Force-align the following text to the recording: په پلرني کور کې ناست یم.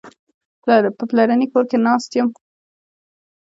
په 0.97 1.03
پلرني 1.09 1.47
کور 1.51 1.65
کې 1.69 1.77
ناست 1.85 2.09
یم. 2.17 2.29